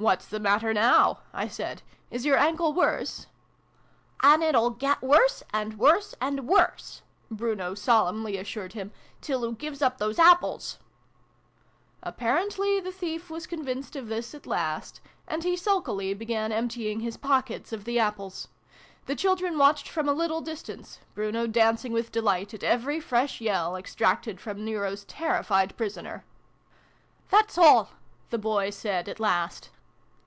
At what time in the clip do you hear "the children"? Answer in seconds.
19.04-19.58